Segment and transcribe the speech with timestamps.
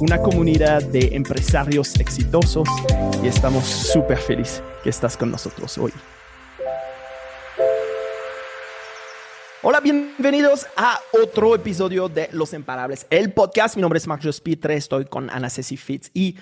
[0.00, 2.66] una comunidad de empresarios exitosos
[3.22, 5.92] y estamos súper felices que estás con nosotros hoy.
[9.62, 13.76] Hola, bienvenidos a otro episodio de Los Imparables, el podcast.
[13.76, 16.34] Mi nombre es Marcos Pitre, estoy con Ana Ceci Fitz y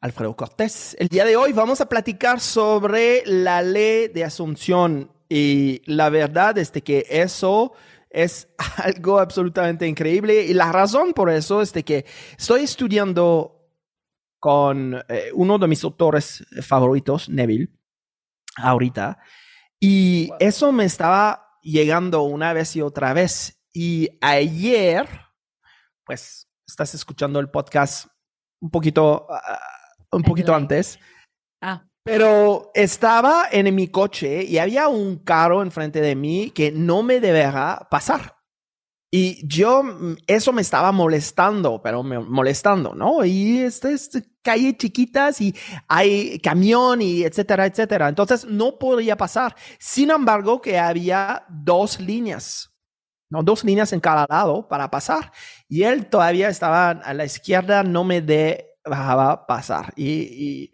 [0.00, 0.96] Alfredo Cortés.
[0.98, 6.58] El día de hoy vamos a platicar sobre la ley de asunción y la verdad
[6.58, 7.72] es que eso
[8.10, 12.04] es algo absolutamente increíble y la razón por eso es de que
[12.36, 13.56] estoy estudiando
[14.38, 17.68] con eh, uno de mis autores favoritos, Neville,
[18.56, 19.18] ahorita,
[19.78, 23.62] y eso me estaba llegando una vez y otra vez.
[23.72, 25.08] Y ayer,
[26.04, 28.06] pues, estás escuchando el podcast
[28.60, 29.60] un poquito, ah,
[30.12, 30.98] un poquito antes.
[31.62, 31.89] Ah.
[32.04, 37.20] Pero estaba en mi coche y había un carro enfrente de mí que no me
[37.20, 38.40] deberá pasar.
[39.12, 43.24] Y yo, mm, eso me estaba molestando, pero me molestando, ¿no?
[43.24, 44.10] Y este es
[44.42, 45.54] calle chiquitas y
[45.88, 48.08] hay camión y etcétera, etcétera.
[48.08, 49.56] Entonces no podía pasar.
[49.78, 52.72] Sin embargo, que había dos líneas,
[53.30, 53.42] ¿no?
[53.42, 55.32] Dos líneas en cada lado para pasar.
[55.68, 59.92] Y él todavía estaba a la izquierda, no me dejaba pasar.
[59.96, 60.72] Y,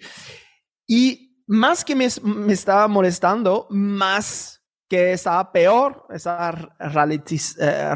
[0.87, 2.07] y más que me,
[2.53, 7.95] estaba molestando, más que estaba peor, estaba eh,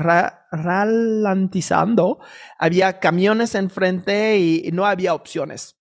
[0.52, 2.18] ralentizando,
[2.58, 5.76] había camiones enfrente y no había opciones.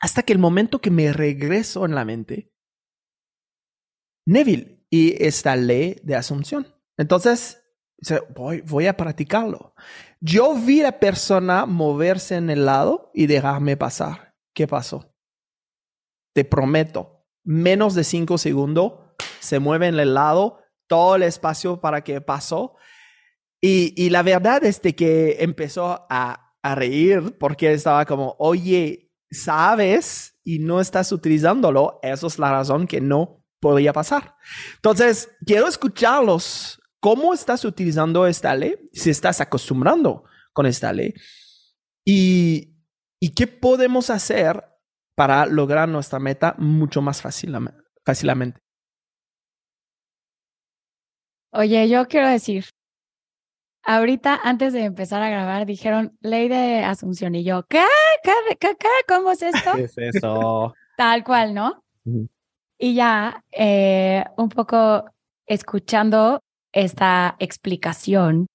[0.00, 2.52] Hasta que el momento que me regreso en la mente,
[4.26, 6.66] Neville y esta ley de asunción.
[6.96, 7.62] Entonces,
[8.34, 9.74] voy, voy a practicarlo.
[10.20, 14.34] Yo vi a la persona moverse en el lado y dejarme pasar.
[14.54, 15.07] ¿Qué pasó?
[16.38, 18.92] Te prometo, menos de cinco segundos
[19.40, 22.76] se mueve en el lado, todo el espacio para que pasó.
[23.60, 30.60] Y, la verdad es que empezó a, a reír porque estaba como, oye, sabes y
[30.60, 34.36] no estás utilizándolo, eso es la razón que no podía pasar.
[34.76, 36.80] Entonces, quiero escucharlos.
[37.00, 38.76] ¿Cómo estás utilizando esta ley?
[38.92, 40.22] Si estás acostumbrando
[40.52, 41.14] con esta ley.
[42.04, 42.76] ¿Y,
[43.18, 44.67] y qué podemos hacer
[45.18, 48.60] para lograr nuestra meta mucho más fácilmente?
[51.50, 52.66] Oye, yo quiero decir,
[53.82, 57.84] ahorita antes de empezar a grabar dijeron ley de asunción y yo, ¿qué?
[58.22, 58.30] ¿Qué?
[58.60, 58.76] ¿Qué?
[58.78, 58.88] ¿Qué?
[59.08, 59.72] ¿Cómo es esto?
[59.74, 60.72] ¿Qué es eso?
[60.96, 61.82] Tal cual, ¿no?
[62.78, 65.04] Y ya eh, un poco
[65.46, 66.42] escuchando
[66.72, 68.46] esta explicación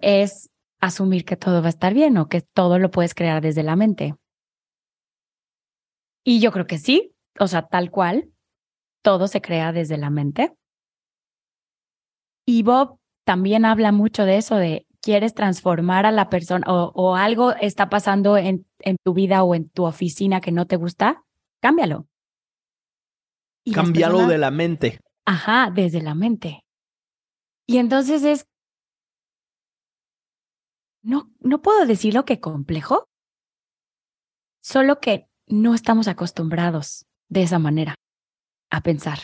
[0.00, 0.48] es
[0.80, 3.76] asumir que todo va a estar bien o que todo lo puedes crear desde la
[3.76, 4.14] mente.
[6.28, 8.32] Y yo creo que sí, o sea, tal cual,
[9.00, 10.56] todo se crea desde la mente.
[12.44, 17.52] Y Bob también habla mucho de eso, de quieres transformar a la persona o, algo
[17.52, 21.22] está pasando en, en, tu vida o en tu oficina que no te gusta,
[21.60, 22.08] cámbialo.
[23.72, 24.98] Cámbialo de la mente.
[25.26, 26.64] Ajá, desde la mente.
[27.68, 28.48] Y entonces es,
[31.02, 33.08] no, no puedo decirlo que complejo,
[34.60, 37.94] solo que no estamos acostumbrados de esa manera
[38.70, 39.20] a pensar.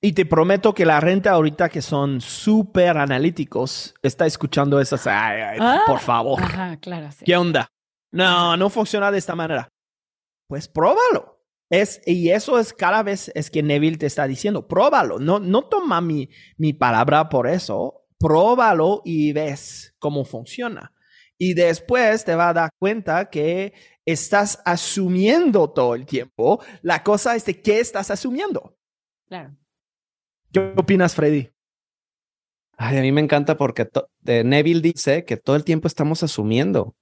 [0.00, 5.06] Y te prometo que la renta ahorita que son súper analíticos está escuchando esas.
[5.06, 6.42] Ay, Ah, por favor.
[6.42, 7.10] Ajá, claro.
[7.12, 7.24] Sí.
[7.24, 7.68] ¿Qué onda?
[8.10, 9.68] No, no funciona de esta manera.
[10.48, 11.40] Pues próbalo.
[11.70, 15.18] Es, y eso es cada vez es que Neville te está diciendo, próbalo.
[15.20, 18.04] No, no toma mi, mi palabra por eso.
[18.18, 20.92] Próbalo y ves cómo funciona.
[21.38, 23.72] Y después te va a dar cuenta que
[24.06, 26.62] estás asumiendo todo el tiempo.
[26.82, 28.76] La cosa es de qué estás asumiendo.
[29.26, 29.56] Claro.
[30.52, 31.50] ¿Qué opinas, Freddy?
[32.76, 33.88] Ay, a mí me encanta porque
[34.20, 36.94] de Neville dice que todo el tiempo estamos asumiendo.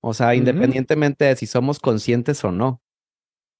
[0.00, 2.80] O sea, independientemente de si somos conscientes o no.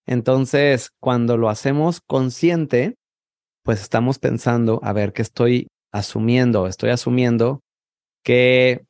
[0.06, 2.96] Entonces, cuando lo hacemos consciente,
[3.62, 6.66] pues estamos pensando, a ver, ¿qué estoy asumiendo?
[6.66, 7.60] Estoy asumiendo
[8.24, 8.86] que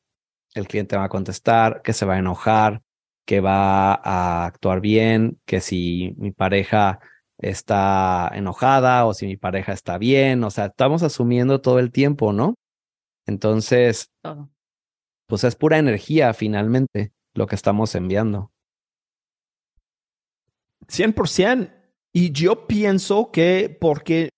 [0.53, 2.81] el cliente va a contestar, que se va a enojar,
[3.29, 6.99] que va a actuar bien, que si mi pareja
[7.37, 12.33] está enojada o si mi pareja está bien, o sea, estamos asumiendo todo el tiempo,
[12.33, 12.55] ¿no?
[13.27, 14.49] Entonces, Todo.
[15.27, 18.51] pues es pura energía finalmente lo que estamos enviando.
[20.87, 21.71] 100%.
[22.11, 24.29] Y yo pienso que porque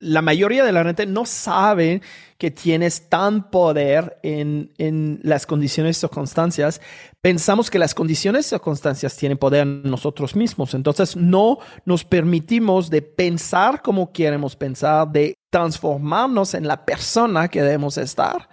[0.00, 2.00] la mayoría de la gente no sabe
[2.38, 6.80] que tienes tan poder en, en las condiciones y circunstancias.
[7.20, 10.72] Pensamos que las condiciones y circunstancias tienen poder en nosotros mismos.
[10.72, 17.62] Entonces no nos permitimos de pensar como queremos pensar, de transformarnos en la persona que
[17.62, 18.48] debemos estar.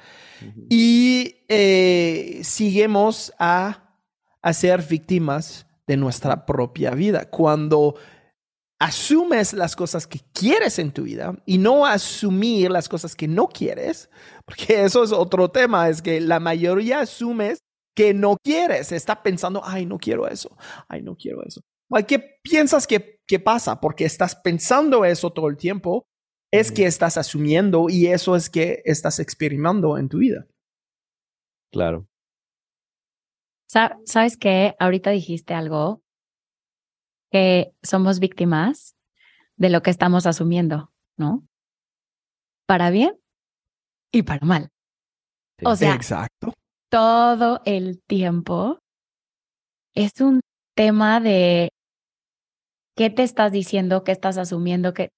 [0.70, 3.96] Y eh, seguimos a,
[4.42, 7.30] a ser víctimas de nuestra propia vida.
[7.30, 7.96] Cuando
[8.80, 13.48] asumes las cosas que quieres en tu vida y no asumir las cosas que no
[13.48, 14.10] quieres,
[14.46, 17.60] porque eso es otro tema, es que la mayoría asumes
[17.96, 20.56] que no quieres, está pensando, ay, no quiero eso,
[20.88, 21.62] ay, no quiero eso.
[22.08, 23.80] ¿Qué piensas que, que pasa?
[23.80, 26.06] Porque estás pensando eso todo el tiempo,
[26.52, 30.48] es que estás asumiendo y eso es que estás experimentando en tu vida.
[31.72, 32.08] Claro.
[33.68, 34.76] ¿Sabes qué?
[34.80, 36.02] Ahorita dijiste algo
[37.32, 38.96] que somos víctimas
[39.56, 41.48] de lo que estamos asumiendo, ¿no?
[42.66, 43.20] Para bien
[44.12, 44.70] y para mal.
[45.64, 46.54] O sea, Exacto.
[46.90, 48.80] todo el tiempo
[49.96, 50.42] es un
[50.76, 51.70] tema de
[52.96, 55.10] qué te estás diciendo, qué estás asumiendo, que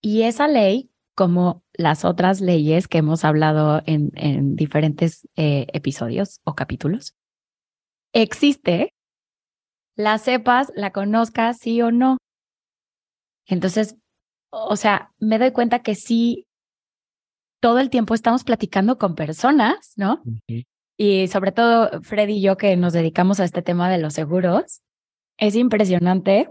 [0.00, 6.40] y esa ley, como las otras leyes que hemos hablado en, en diferentes eh, episodios
[6.44, 7.14] o capítulos,
[8.12, 8.94] existe
[9.96, 12.18] la sepas, la conozcas, sí o no.
[13.46, 13.96] Entonces,
[14.50, 16.46] o sea, me doy cuenta que sí,
[17.60, 20.22] todo el tiempo estamos platicando con personas, ¿no?
[20.96, 24.82] Y sobre todo Freddy y yo que nos dedicamos a este tema de los seguros,
[25.38, 26.50] es impresionante.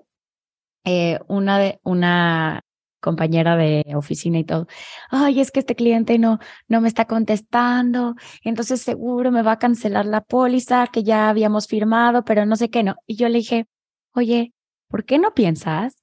[0.84, 2.62] Eh, una de una
[3.02, 4.68] compañera de oficina y todo,
[5.10, 9.60] ay, es que este cliente no, no me está contestando, entonces seguro me va a
[9.60, 12.96] cancelar la póliza que ya habíamos firmado, pero no sé qué, no.
[13.08, 13.68] Y yo le dije,
[14.14, 14.54] oye,
[14.88, 16.02] ¿por qué no piensas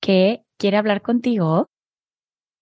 [0.00, 1.68] que quiere hablar contigo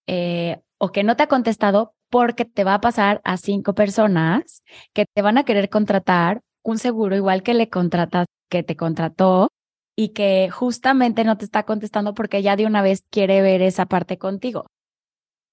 [0.06, 4.62] eh, o que no te ha contestado porque te va a pasar a cinco personas
[4.94, 9.50] que te van a querer contratar un seguro igual que le contratas, que te contrató
[10.00, 13.86] y que justamente no te está contestando porque ya de una vez quiere ver esa
[13.86, 14.66] parte contigo.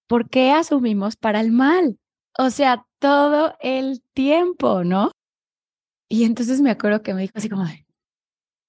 [0.08, 1.98] ¿Por qué asumimos para el mal?
[2.38, 5.10] O sea, todo el tiempo, ¿no?
[6.08, 7.66] Y entonces me acuerdo que me dijo así como,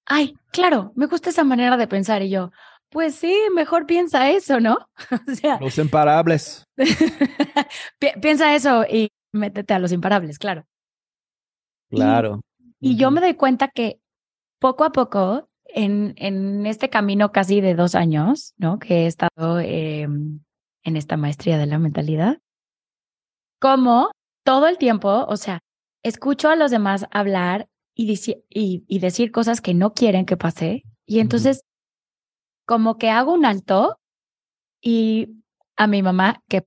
[0.07, 2.23] ay, claro, me gusta esa manera de pensar.
[2.23, 2.49] Y yo,
[2.89, 4.79] pues sí, mejor piensa eso, ¿no?
[5.31, 6.63] o sea, los imparables.
[8.19, 10.65] piensa eso y métete a los imparables, claro.
[11.91, 12.41] Claro.
[12.79, 14.01] y yo me doy cuenta que
[14.59, 18.79] poco a poco en, en este camino casi de dos años, ¿no?
[18.79, 20.39] Que he estado em,
[20.83, 22.39] en esta maestría de la mentalidad,
[23.59, 24.11] como
[24.43, 25.59] todo el tiempo, o sea,
[26.03, 28.13] escucho a los demás hablar y,
[28.49, 31.61] y, y decir cosas que no quieren que pase, y entonces
[32.65, 33.99] como que hago un alto
[34.81, 35.41] y
[35.75, 36.65] a mi mamá, que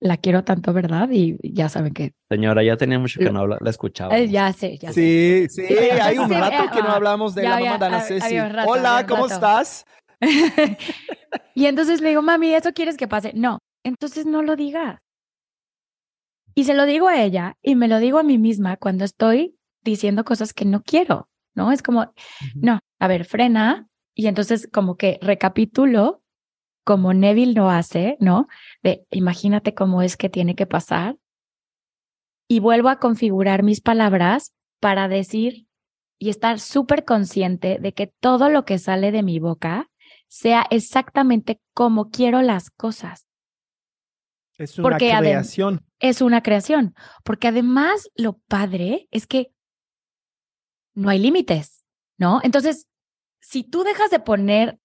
[0.00, 1.08] la quiero tanto, ¿verdad?
[1.12, 2.14] Y ya saben que...
[2.30, 4.16] Señora, ya tenía mucho que no habla, la escuchaba.
[4.18, 5.48] Eh, ya sé, ya sé.
[5.48, 8.36] Sí, sí, hay un rato que no hablamos de la mamá de Ana Ceci.
[8.66, 9.84] Hola, ¿cómo estás?
[11.54, 13.32] y entonces le digo, mami, ¿eso quieres que pase?
[13.34, 14.98] No, entonces no lo digas.
[16.54, 19.56] Y se lo digo a ella y me lo digo a mí misma cuando estoy
[19.82, 21.72] diciendo cosas que no quiero, ¿no?
[21.72, 22.12] Es como,
[22.54, 23.86] no, a ver, frena.
[24.14, 26.22] Y entonces como que recapitulo
[26.84, 28.48] como Neville lo hace, ¿no?
[28.82, 31.16] De imagínate cómo es que tiene que pasar.
[32.48, 35.66] Y vuelvo a configurar mis palabras para decir
[36.18, 39.90] y estar súper consciente de que todo lo que sale de mi boca
[40.28, 43.26] sea exactamente como quiero las cosas.
[44.58, 45.86] Es una creación.
[45.98, 46.94] Es una creación.
[47.24, 49.52] Porque además lo padre es que
[50.94, 51.84] no hay límites,
[52.18, 52.40] ¿no?
[52.42, 52.86] Entonces,
[53.40, 54.78] si tú dejas de poner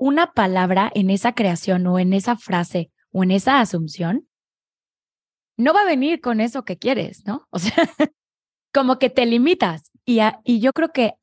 [0.00, 4.26] una palabra en esa creación o en esa frase o en esa asunción,
[5.58, 7.46] no va a venir con eso que quieres, ¿no?
[7.50, 7.74] O sea,
[8.72, 9.92] como que te limitas.
[10.06, 11.14] Y, y yo creo que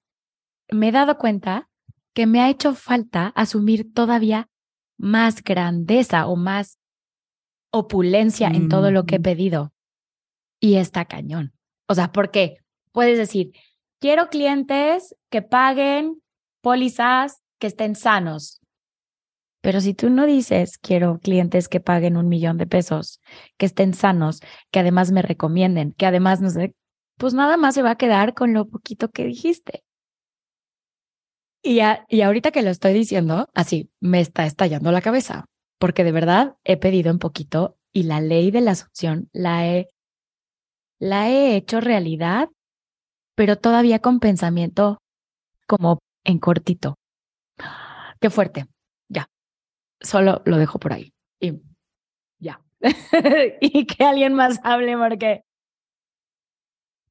[0.70, 1.68] me he dado cuenta
[2.14, 4.48] que me ha hecho falta asumir todavía
[4.96, 6.78] más grandeza o más
[7.72, 9.74] opulencia en todo lo que he pedido.
[10.60, 11.54] Y está cañón.
[11.88, 12.58] O sea, porque
[12.92, 13.54] puedes decir,
[14.00, 16.22] quiero clientes que paguen
[16.62, 18.62] pólizas que estén sanos.
[19.62, 23.22] Pero si tú no dices, quiero clientes que paguen un millón de pesos,
[23.58, 26.76] que estén sanos, que además me recomienden, que además no sé,
[27.18, 29.84] pues nada más se va a quedar con lo poquito que dijiste.
[31.64, 35.46] Y, y ahorita que lo estoy diciendo, así me está estallando la cabeza,
[35.80, 39.90] porque de verdad he pedido un poquito y la ley de la asunción la he,
[41.00, 42.50] la he hecho realidad,
[43.36, 45.00] pero todavía con pensamiento
[45.68, 46.96] como en cortito.
[48.20, 48.68] Qué fuerte.
[50.02, 51.14] Solo lo dejo por ahí.
[51.40, 51.60] Y
[52.40, 52.62] ya.
[53.62, 55.44] y que alguien más hable porque...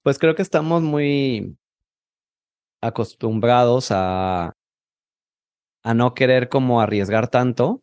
[0.03, 1.57] Pues creo que estamos muy
[2.81, 4.53] acostumbrados a,
[5.83, 7.83] a no querer como arriesgar tanto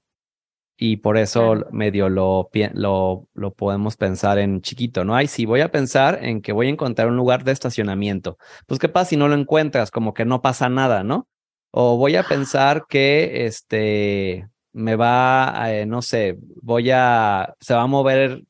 [0.78, 5.16] y por eso medio lo, lo, lo podemos pensar en chiquito, ¿no?
[5.16, 8.38] Ay, sí, voy a pensar en que voy a encontrar un lugar de estacionamiento.
[8.68, 9.92] Pues, ¿qué pasa si no lo encuentras?
[9.92, 11.28] Como que no pasa nada, ¿no?
[11.72, 17.84] O voy a pensar que este me va, eh, no sé, voy a, se va
[17.84, 18.44] a mover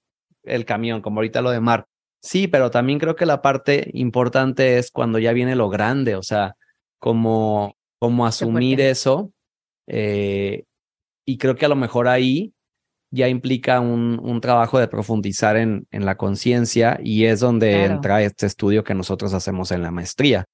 [0.43, 1.85] el camión, como ahorita lo de Mar.
[2.21, 6.23] Sí, pero también creo que la parte importante es cuando ya viene lo grande, o
[6.23, 6.55] sea,
[6.99, 9.31] como, como asumir eso.
[9.87, 10.63] Eh,
[11.25, 12.53] y creo que a lo mejor ahí
[13.11, 18.23] ya implica un, un trabajo de profundizar en, en la conciencia y es donde entra
[18.23, 20.45] este estudio que nosotros hacemos en la maestría.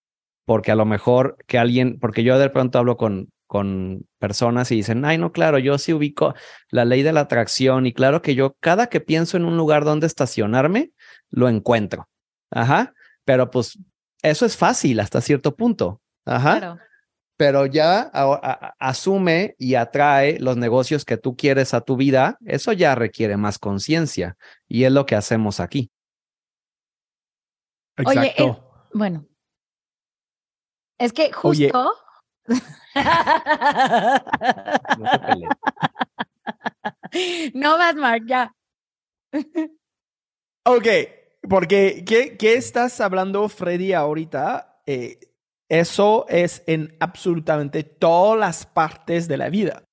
[0.46, 4.76] Porque a lo mejor que alguien, porque yo de pronto hablo con, con personas y
[4.76, 6.36] dicen, ay, no, claro, yo sí ubico
[6.70, 9.86] la ley de la atracción y claro que yo cada que pienso en un lugar
[9.86, 10.92] donde estacionarme,
[11.30, 12.08] lo encuentro.
[12.52, 12.94] Ajá,
[13.26, 13.80] pero pues
[14.22, 16.02] eso es fácil hasta cierto punto.
[16.26, 16.80] Ajá
[17.40, 18.12] pero ya
[18.80, 23.58] asume y atrae los negocios que tú quieres a tu vida, eso ya requiere más
[23.58, 24.36] conciencia
[24.68, 25.90] y es lo que hacemos aquí.
[27.96, 28.20] Exacto.
[28.20, 28.58] Oye, eh,
[28.94, 29.26] bueno,
[30.98, 31.94] es que justo...
[37.54, 38.54] no, vas, Mark, ya.
[40.66, 40.88] ok,
[41.50, 44.82] porque ¿qué, ¿qué, estás hablando, Freddy, ahorita?
[44.86, 45.20] Eh,
[45.70, 49.84] eso es en absolutamente todas las partes de la vida.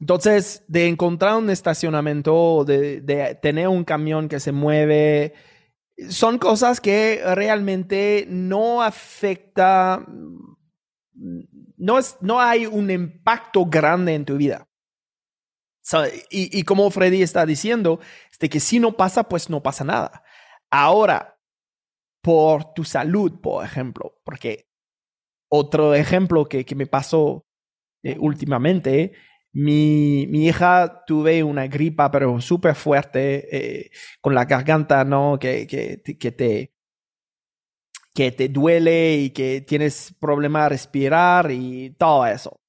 [0.00, 5.34] Entonces, de encontrar un estacionamiento, de, tener un camión que se mueve,
[6.08, 10.04] son cosas que realmente no afecta,
[11.80, 14.68] no, es, no hay un impacto grande en tu vida.
[16.30, 18.00] y, y, como Freddy está diciendo,
[18.38, 20.22] de que si no pasa, pues no pasa nada.
[20.70, 21.38] Ahora,
[22.22, 24.68] por tu salud, por ejemplo, porque
[25.50, 27.46] otro ejemplo que, que me pasó
[28.02, 29.12] eh, últimamente,
[29.52, 35.38] mi, mi, hija tuve una gripa, pero súper fuerte, eh, con la garganta, ¿no?
[35.40, 36.72] Que, que, que, te,
[38.14, 42.60] que te duele y que tienes problema de respirar y todo eso.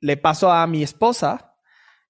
[0.00, 1.56] Le pasó a mi esposa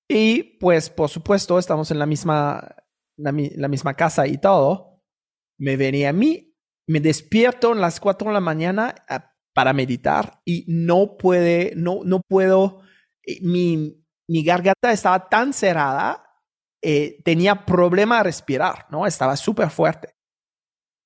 [0.09, 2.77] y pues por supuesto estamos en la misma,
[3.17, 5.03] la, misma casa y todo.
[5.59, 6.55] Me venía a mí,
[6.89, 8.95] me despierto a las 4 de la mañana
[9.55, 12.81] para meditar y no puede, no, no puedo,
[13.25, 16.25] eh, mi, mi garganta estaba tan cerrada,
[16.83, 19.07] eh, tenía problema de respirar, ¿no?
[19.07, 20.15] Estaba súper fuerte.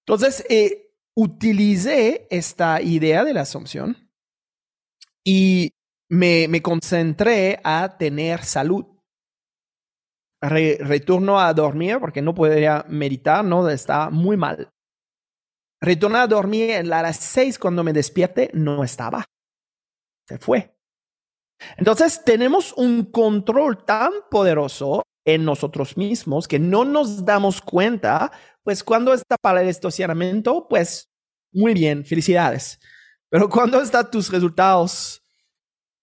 [0.07, 0.88] Entonces, eh,
[1.21, 4.09] utilicé esta idea de la asunción
[5.25, 5.73] y
[6.09, 8.87] me, me concentré a tener salud.
[10.41, 13.69] retorno a dormir porque no podía meditar, ¿no?
[13.69, 14.71] Estaba muy mal.
[15.81, 19.25] Retorné a dormir a las seis cuando me despierte, no estaba.
[20.29, 20.73] Se fue.
[21.79, 28.31] Entonces tenemos un control tan poderoso en nosotros mismos que no nos damos cuenta,
[28.63, 31.08] pues cuando está para el estacionamiento, pues
[31.53, 32.79] muy bien, felicidades.
[33.29, 35.23] Pero cuando están tus resultados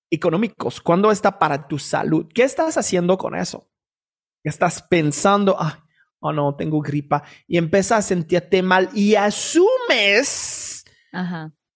[0.09, 3.69] económicos, cuando está para tu salud, ¿qué estás haciendo con eso?
[4.43, 5.85] ¿Estás pensando, ah,
[6.19, 10.85] oh no, tengo gripa, y empiezas a sentirte mal y asumes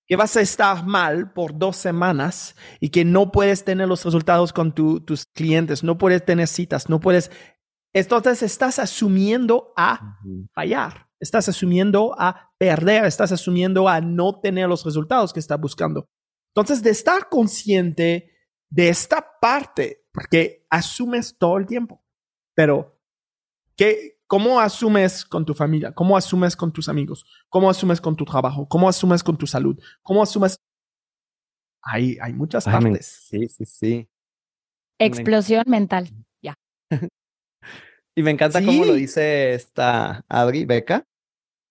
[0.10, 4.52] que vas a estar mal por dos semanas y que no puedes tener los resultados
[4.52, 7.30] con tus clientes, no puedes tener citas, no puedes...
[7.93, 10.19] Entonces estás asumiendo a
[10.53, 16.08] fallar, estás asumiendo a perder, estás asumiendo a no tener los resultados que estás buscando.
[16.53, 18.31] Entonces, de estar consciente
[18.69, 22.03] de esta parte, porque asumes todo el tiempo,
[22.55, 23.00] pero
[23.75, 25.91] ¿qué, ¿Cómo asumes con tu familia?
[25.91, 27.25] ¿Cómo asumes con tus amigos?
[27.50, 28.67] ¿Cómo asumes con tu trabajo?
[28.67, 29.75] ¿Cómo asumes con tu salud?
[30.03, 30.55] ¿Cómo asumes?
[31.81, 33.08] Hay, hay muchas partes.
[33.27, 34.10] sí, sí, sí.
[35.00, 36.12] Explosión mental,
[36.43, 36.53] ya.
[38.20, 41.06] y me encanta cómo lo dice esta Adri Beca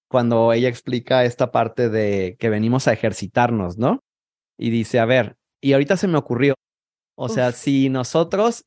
[0.09, 4.03] cuando ella explica esta parte de que venimos a ejercitarnos, ¿no?
[4.57, 6.55] Y dice, a ver, y ahorita se me ocurrió,
[7.17, 8.65] o sea, si nosotros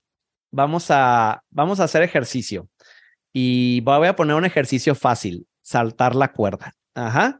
[0.51, 2.69] vamos a, vamos a hacer ejercicio,
[3.33, 6.73] y voy a poner un ejercicio fácil, saltar la cuerda.
[6.93, 7.39] Ajá.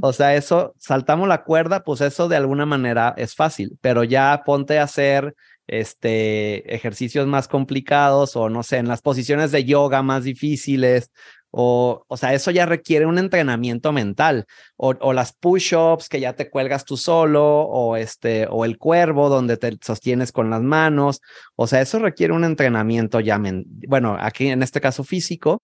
[0.00, 4.42] O sea, eso, saltamos la cuerda, pues eso de alguna manera es fácil, pero ya
[4.44, 10.02] ponte a hacer este ejercicios más complicados o no sé, en las posiciones de yoga
[10.02, 11.10] más difíciles
[11.58, 14.44] O, o sea, eso ya requiere un entrenamiento mental.
[14.76, 19.30] O, o las push-ups que ya te cuelgas tú solo, o este, o el cuervo
[19.30, 21.20] donde te sostienes con las manos.
[21.54, 23.40] O sea, eso requiere un entrenamiento ya,
[23.88, 25.62] bueno, aquí en este caso físico.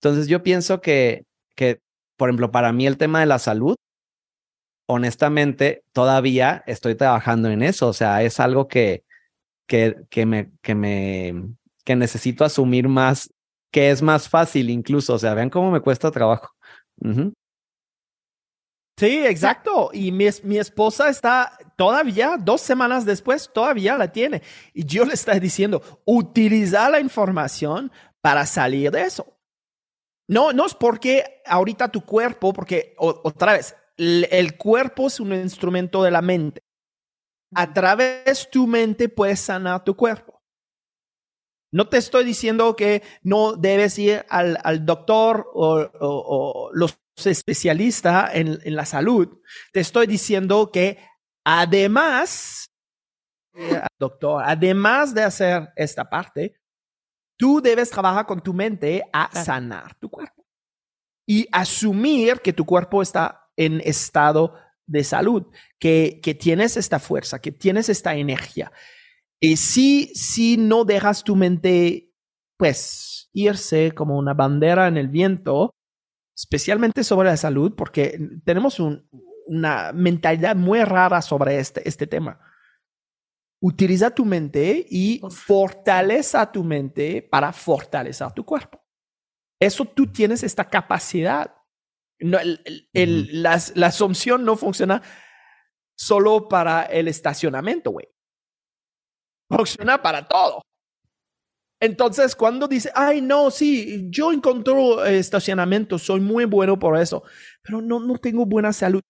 [0.00, 1.24] Entonces yo pienso que,
[1.56, 1.80] que,
[2.16, 3.76] por ejemplo, para mí el tema de la salud,
[4.86, 7.88] honestamente, todavía estoy trabajando en eso.
[7.88, 9.02] O sea, es algo que,
[9.66, 11.54] que, que me, que me,
[11.84, 13.30] que necesito asumir más
[13.74, 15.14] que es más fácil incluso.
[15.14, 16.54] O sea, vean cómo me cuesta trabajo.
[18.96, 19.90] Sí, exacto.
[19.92, 24.42] Y mi, mi, esposa está todavía, dos semanas después, todavía la tiene.
[24.72, 27.90] Y yo le estoy diciendo, utiliza la información
[28.20, 29.36] para salir de eso.
[30.28, 35.34] No, no es porque ahorita tu cuerpo, porque otra vez, el, el cuerpo es un
[35.34, 36.62] instrumento de la mente.
[37.54, 40.42] A través de tu mente puedes sanar tu cuerpo.
[41.72, 48.60] No te estoy diciendo que no debes ir al, al doctor o, los especialistas en,
[48.62, 49.40] en, la salud.
[49.72, 50.98] Te estoy diciendo que
[51.44, 52.70] además,
[53.98, 56.60] doctor, además de hacer esta parte,
[57.36, 60.46] tú debes trabajar con tu mente a sanar tu cuerpo
[61.26, 64.54] y asumir que tu cuerpo está en estado
[64.86, 65.46] de salud,
[65.78, 68.72] que, que tienes esta fuerza, que tienes esta energía.
[69.40, 72.12] Y si, si no dejas tu mente,
[72.56, 75.74] pues, irse como una bandera en el viento,
[76.36, 78.80] especialmente sobre la salud, porque tenemos
[79.46, 82.40] una mentalidad muy rara sobre este, este tema.
[83.60, 88.82] Utiliza tu mente y fortaleza tu mente para fortalecer tu cuerpo.
[89.60, 91.54] Eso tú tienes esta capacidad.
[92.24, 95.02] No, el, la, la asunción no funciona
[95.96, 98.14] solo para el estacionamiento, güey
[99.48, 100.62] funciona para todo.
[101.80, 107.24] Entonces, cuando dice, ay, no, sí, yo encontró estacionamiento, soy muy bueno por eso,
[107.62, 109.02] pero no, no tengo buena salud.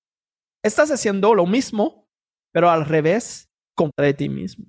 [0.62, 2.08] Estás haciendo lo mismo,
[2.52, 4.66] pero al revés, contra ti mismo.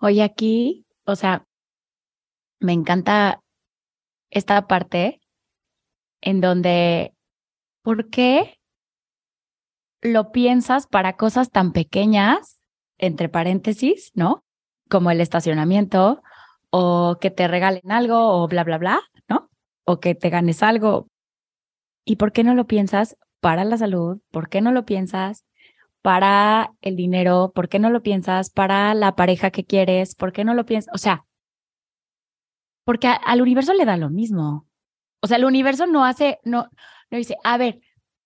[0.00, 1.44] Oye, aquí, o sea,
[2.60, 3.40] me encanta
[4.30, 5.20] esta parte
[6.22, 7.14] en donde,
[7.82, 8.58] ¿por qué
[10.00, 12.62] lo piensas para cosas tan pequeñas
[12.98, 14.44] entre paréntesis, ¿no?
[14.88, 16.22] Como el estacionamiento
[16.70, 19.50] o que te regalen algo o bla, bla, bla, ¿no?
[19.84, 21.08] O que te ganes algo.
[22.04, 24.20] ¿Y por qué no lo piensas para la salud?
[24.30, 25.44] ¿Por qué no lo piensas
[26.02, 27.52] para el dinero?
[27.54, 30.14] ¿Por qué no lo piensas para la pareja que quieres?
[30.14, 30.92] ¿Por qué no lo piensas?
[30.94, 31.26] O sea,
[32.84, 34.66] porque al universo le da lo mismo.
[35.22, 36.68] O sea, el universo no hace, no,
[37.10, 37.80] no dice, a ver,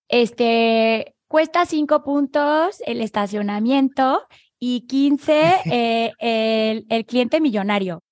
[0.09, 4.27] este, cuesta cinco puntos el estacionamiento
[4.59, 8.03] y 15 eh, el, el cliente millonario.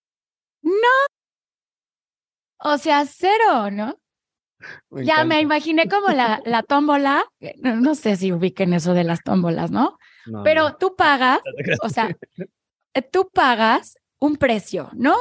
[0.63, 0.73] No.
[2.59, 3.99] O sea, cero, ¿no?
[4.91, 7.25] ya me imaginé como la, la tómbola,
[7.59, 9.99] no, sé si ubiquen eso de las tómbolas, ¿no?
[10.43, 11.41] Pero tú pagas,
[11.83, 12.17] o sea,
[13.13, 15.17] tú pagas un precio, ¿no?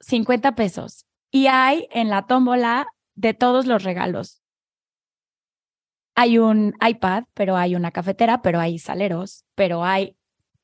[0.00, 1.04] 50 pesos.
[1.30, 4.42] Y hay en la tómbola de todos los regalos.
[6.14, 10.16] Hay un iPad, pero hay una cafetera, pero hay saleros, pero hay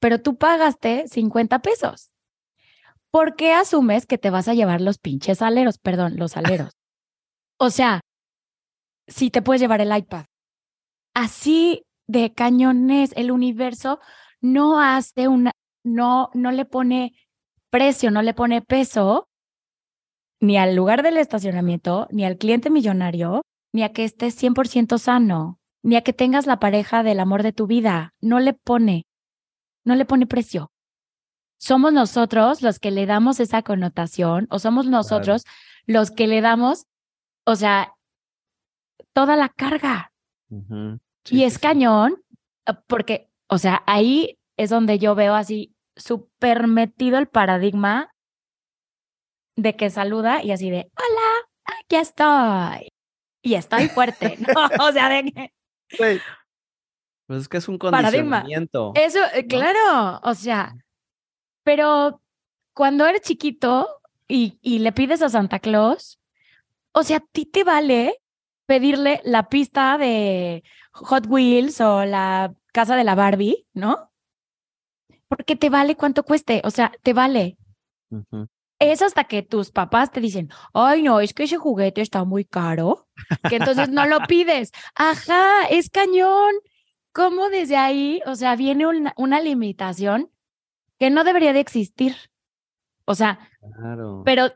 [0.03, 2.13] pero tú pagaste 50 pesos.
[3.13, 5.79] ¿Por qué asumes que te vas a llevar los pinches aleros?
[5.79, 6.73] Perdón, los aleros.
[7.57, 8.01] o sea,
[9.07, 10.25] si te puedes llevar el iPad.
[11.15, 14.01] Así de cañones, el universo
[14.41, 15.53] no hace una,
[15.85, 17.15] no, no le pone
[17.71, 19.29] precio, no le pone peso
[20.43, 25.59] ni al lugar del estacionamiento, ni al cliente millonario, ni a que estés 100% sano,
[25.83, 28.13] ni a que tengas la pareja del amor de tu vida.
[28.21, 29.07] No le pone
[29.85, 30.71] no le pone precio.
[31.59, 35.45] Somos nosotros los que le damos esa connotación o somos nosotros
[35.87, 36.87] los que le damos,
[37.45, 37.95] o sea,
[39.13, 40.13] toda la carga.
[41.31, 42.23] y es cañón,
[42.87, 48.12] porque, o sea, ahí es donde yo veo así súper metido el paradigma
[49.57, 52.89] de que saluda y así de, hola, aquí estoy.
[53.43, 54.47] Y estoy fuerte, ¿no?
[54.89, 55.53] O sea, de que...
[57.27, 58.93] Pues es que es un condicionamiento.
[58.95, 60.75] Eso, eh, claro, o sea,
[61.65, 62.21] pero
[62.75, 63.89] cuando eres chiquito
[64.29, 66.19] y, y le pides a Santa Claus,
[66.93, 68.19] o sea, a ti te vale
[68.67, 70.63] pedirle la pista de
[70.93, 74.11] Hot Wheels o la casa de la Barbie, ¿no?
[75.29, 77.57] Porque te vale cuánto cueste, o sea, te vale.
[78.83, 82.45] Es hasta que tus papás te dicen, ay, no, es que ese juguete está muy
[82.45, 83.09] caro,
[83.49, 84.73] que entonces no lo pides.
[84.95, 86.53] Ajá, es cañón
[87.13, 90.31] cómo desde ahí, o sea, viene una, una limitación
[90.99, 92.17] que no debería de existir.
[93.05, 93.39] O sea,
[94.25, 94.53] pero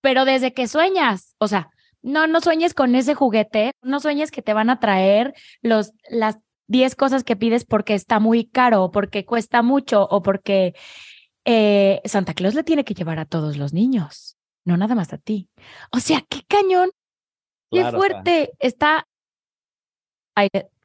[0.00, 1.70] pero desde que sueñas, o sea,
[2.02, 6.38] no, no sueñes con ese juguete, no sueñes que te van a traer los, las
[6.68, 10.74] 10 cosas que pides porque está muy caro o porque cuesta mucho o porque
[11.50, 15.18] eh, Santa Claus le tiene que llevar a todos los niños, no nada más a
[15.18, 15.48] ti.
[15.90, 16.90] O sea, qué cañón,
[17.70, 19.06] qué fuerte está.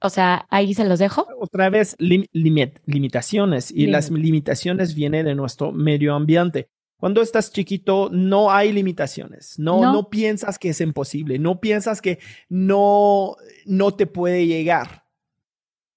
[0.02, 1.28] o sea, ahí se los dejo.
[1.38, 6.70] Otra vez, limitaciones y las limitaciones vienen de nuestro medio ambiente.
[6.96, 9.60] Cuando estás chiquito, no hay limitaciones.
[9.60, 11.40] No, no, piensas que es imposible.
[11.40, 15.04] No piensas que no, no te puede llegar.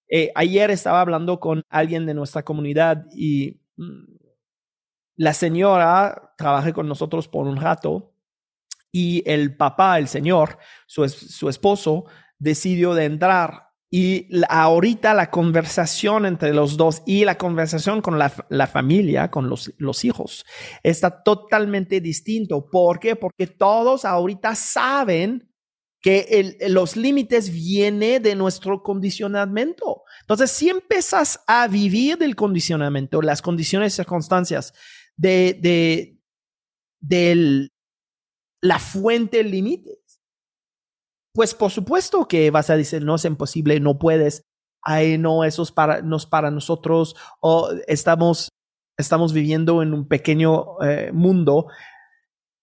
[0.09, 4.17] Eh, ayer estaba hablando con alguien de nuestra comunidad y mm,
[5.17, 8.13] la señora trabajé con nosotros por un rato
[8.93, 12.05] y el papá, el señor, su, su esposo,
[12.39, 18.67] decidió de entrar y ahorita la conversación entre los dos y la conversación con la,
[18.67, 20.45] familia, con los, los, hijos,
[20.83, 22.69] está totalmente distinto.
[22.69, 23.15] ¿Por qué?
[23.15, 25.49] Porque todos ahorita saben
[26.03, 30.03] que los límites vienen de nuestro condicionamiento.
[30.21, 34.75] Entonces, si empiezas a vivir del condicionamiento, las condiciones y circunstancias
[35.17, 36.21] de, de,
[37.01, 37.69] de
[38.63, 39.99] la fuente límite,
[41.37, 44.43] pues por supuesto que vas a decir, no es imposible, no puedes,
[44.83, 48.49] ay, no, eso es para, no para nosotros, o estamos,
[48.99, 51.67] estamos viviendo en un pequeño eh, mundo.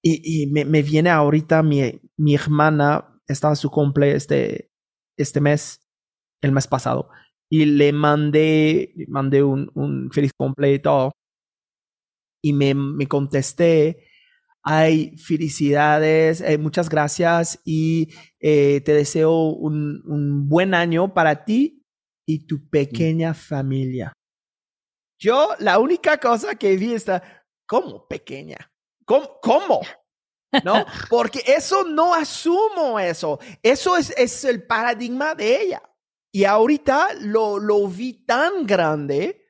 [0.05, 4.69] Y, me, me, viene ahorita mi, mi hermana, estaba su cumple este,
[5.17, 5.79] este mes,
[6.41, 7.09] el mes pasado,
[7.49, 11.13] y le mandé, mandé un, un feliz cumple y todo.
[12.43, 14.05] Y me, me contesté,
[14.65, 21.85] Ay, felicidades, eh, muchas gracias y eh, te deseo un, un, buen año para ti
[22.25, 24.13] y tu pequeña familia.
[25.19, 28.71] Yo, la única cosa que vi está, ¿cómo pequeña?
[29.05, 29.37] ¿Cómo?
[29.41, 29.81] ¿Cómo?
[30.63, 30.85] ¿No?
[31.09, 33.39] Porque eso no asumo eso.
[33.61, 35.83] Eso es, es el paradigma de ella.
[36.31, 39.45] Y ahorita lo, lo vi tan grande,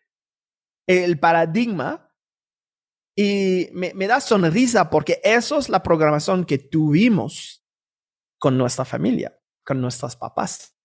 [0.87, 2.12] el paradigma,
[3.15, 7.63] y me, da sonrisa porque eso es la programación que tuvimos
[8.39, 10.75] con nuestra familia, con nuestros papás.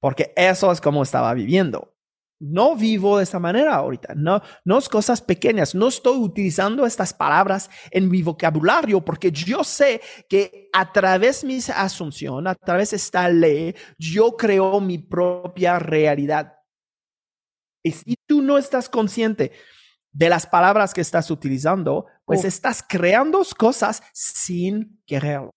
[0.00, 1.96] Porque eso es como estaba viviendo.
[2.42, 4.14] No vivo de esa manera ahorita.
[4.14, 5.74] No, no es cosas pequeñas.
[5.74, 11.48] No estoy utilizando estas palabras en mi vocabulario porque yo sé que a través de
[11.48, 16.54] mi asunción, a través de esta ley, yo creo mi propia realidad.
[17.82, 19.52] Y si tú no estás consciente
[20.12, 25.50] de las palabras que estás utilizando, pues estás creando cosas sin quererlo.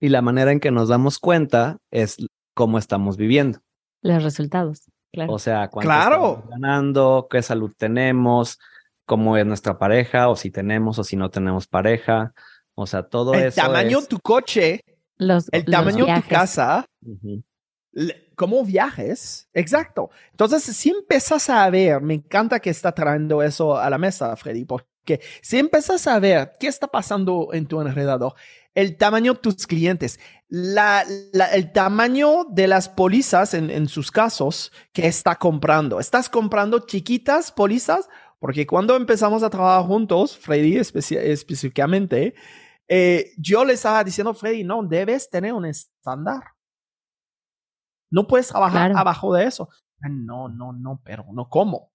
[0.00, 2.16] Y la manera en que nos damos cuenta es
[2.54, 3.60] cómo estamos viviendo.
[4.02, 5.32] Los resultados, claro.
[5.32, 8.58] O sea, cuánto estamos ganando, qué salud tenemos,
[9.06, 12.34] cómo es nuestra pareja, o si tenemos o si no tenemos pareja.
[12.74, 13.60] O sea, todo el eso.
[13.60, 14.84] El tamaño de tu coche,
[15.18, 16.84] el tamaño de tu casa,
[18.34, 19.48] ¿Cómo viajes?
[19.52, 20.10] Exacto.
[20.30, 24.64] Entonces, si empiezas a ver, me encanta que está trayendo eso a la mesa, Freddy,
[24.64, 28.34] porque si empiezas a ver qué está pasando en tu alrededor,
[28.74, 31.04] el tamaño de tus clientes, la,
[31.52, 36.00] el tamaño de las pólizas en, en, sus casos que está comprando.
[36.00, 38.08] ¿Estás comprando chiquitas pólizas?
[38.38, 42.34] Porque cuando empezamos a trabajar juntos, Freddy específicamente,
[42.88, 46.42] eh, yo le estaba diciendo, Freddy, no, debes tener un estándar.
[48.12, 49.70] No puedes trabajar abajo de eso.
[50.02, 51.92] Ah, no, no, no, pero no cómo.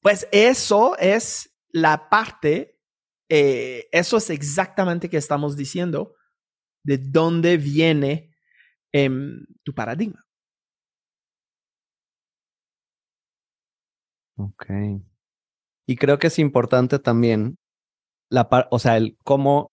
[0.00, 2.78] Pues eso es la parte,
[3.28, 6.14] eh, eso es exactamente que estamos diciendo
[6.82, 8.34] de dónde viene
[8.92, 10.24] em, tu paradigma.
[14.38, 14.64] Ok.
[15.86, 17.58] Y creo que es importante también,
[18.30, 19.72] la o sea, el cómo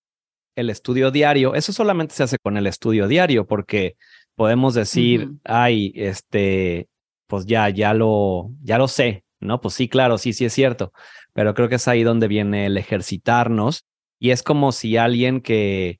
[0.56, 3.96] el estudio diario, eso solamente se hace con el estudio diario, porque
[4.36, 6.88] podemos decir, ay, este,
[7.28, 9.62] pues ya, ya lo, ya lo sé, ¿no?
[9.62, 10.92] Pues sí, claro, sí, sí es cierto,
[11.34, 13.86] pero creo que es ahí donde viene el ejercitarnos
[14.20, 16.00] y es como si alguien que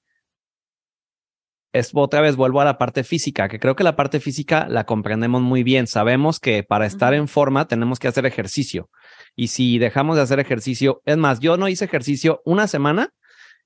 [1.74, 4.86] es otra vez vuelvo a la parte física, que creo que la parte física la
[4.86, 5.88] comprendemos muy bien.
[5.88, 8.90] Sabemos que para estar en forma tenemos que hacer ejercicio.
[9.36, 13.10] Y si dejamos de hacer ejercicio, es más, yo no hice ejercicio una semana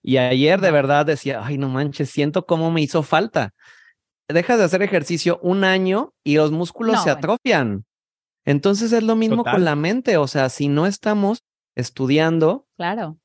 [0.01, 3.53] y ayer de verdad decía, ay, no manches, siento cómo me hizo falta
[4.29, 7.85] dejas de hacer ejercicio un año y los músculos se atrofian.
[8.45, 11.43] Entonces es lo mismo con la mente, o sea, si no estamos
[11.75, 13.17] estudiando claro.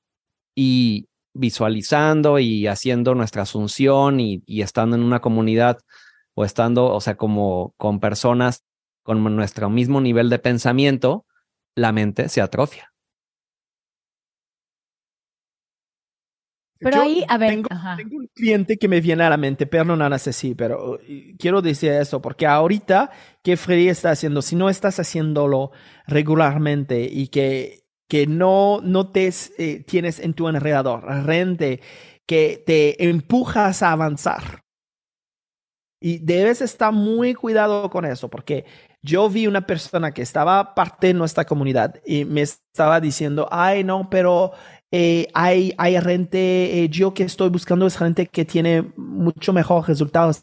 [0.55, 5.79] y visualizando y haciendo nuestra asunción y, y estando en una comunidad
[6.35, 8.65] o estando, o sea, como con personas
[9.03, 11.27] con nuestro mismo nivel de pensamiento,
[11.77, 12.94] la mente se atrofia.
[16.85, 17.69] Pero ahí, a ver, tengo,
[18.19, 21.01] un cliente que me viene a la mente, perdón, sí, pero
[21.39, 23.11] quiero decir eso, porque ahorita,
[23.43, 24.43] ¿qué Freddy está haciendo?
[24.43, 25.73] Si no estás haciéndolo
[26.07, 31.81] regularmente y que, que no, no te eh, tienes en tu enredador, rente,
[32.27, 34.63] que te empujas a avanzar.
[36.01, 38.67] Y debes estar muy cuidado con eso, porque
[39.01, 43.85] yo vi una persona que estaba parte de nuestra comunidad y me estaba diciendo, ay,
[43.85, 44.53] no, pero
[44.97, 49.89] eh, hay, hay gente, eh, yo que estoy buscando es gente que tiene mucho mejor
[49.89, 50.41] resultados.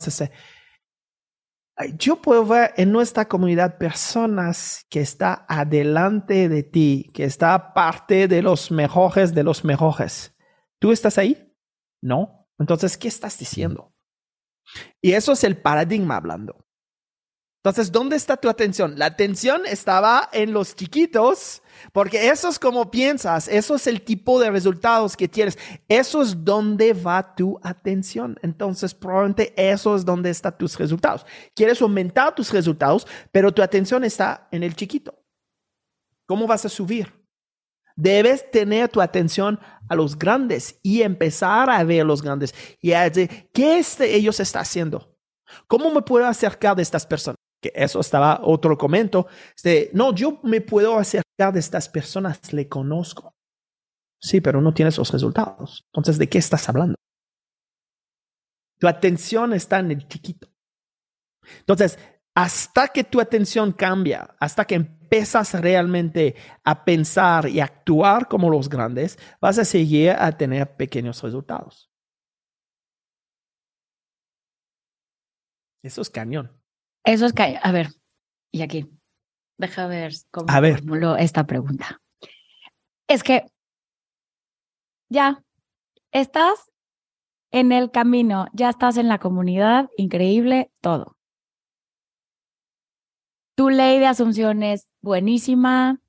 [1.98, 8.28] Yo puedo ver en nuestra comunidad personas que está adelante de ti, que está parte
[8.28, 10.36] de los mejores de los mejores.
[10.80, 11.56] ¿Tú estás ahí?
[12.02, 12.46] No.
[12.60, 13.94] Entonces, ¿qué estás diciendo?
[15.02, 16.66] Y eso es el paradigma hablando.
[17.64, 18.98] Entonces, ¿dónde está tu atención?
[18.98, 21.62] La atención estaba en los chiquitos,
[21.94, 26.44] porque eso es como piensas, eso es el tipo de resultados que tienes, eso es
[26.44, 28.36] donde va tu atención.
[28.42, 31.24] Entonces, probablemente eso es donde están tus resultados.
[31.54, 35.14] Quieres aumentar tus resultados, pero tu atención está en el chiquito.
[36.26, 37.14] ¿Cómo vas a subir?
[37.96, 43.08] Debes tener tu atención a los grandes y empezar a ver los grandes y a
[43.08, 45.16] decir, ¿qué este ellos está haciendo?
[45.68, 47.41] ¿Cómo me puedo acercar de estas personas?
[47.62, 49.28] Que eso estaba otro comento.
[49.56, 53.36] Este, no, yo me puedo acercar de estas personas, le conozco.
[54.20, 55.86] Sí, pero no tienes los resultados.
[55.88, 56.96] Entonces, ¿de qué estás hablando?
[58.80, 60.48] Tu atención está en el chiquito.
[61.60, 61.98] Entonces,
[62.36, 68.70] hasta que tu atención cambia, hasta que empiezas realmente a pensar y actuar como los
[68.70, 71.92] grandes, vas a seguir a tener pequeños resultados.
[75.84, 76.61] Eso es cañón.
[77.04, 77.90] Eso es que, a ver,
[78.52, 78.88] y aquí,
[79.58, 80.80] deja ver cómo a ver.
[80.80, 82.02] formulo esta pregunta.
[83.08, 83.46] Es que
[85.10, 85.44] ya
[86.12, 86.70] estás
[87.52, 91.18] en el camino, ya estás en la comunidad, increíble, todo.
[93.56, 96.00] Tu ley de asunciones buenísima,